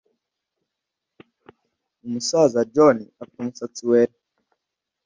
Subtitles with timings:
[2.05, 4.15] Umusaza John ufite umusatsi wera,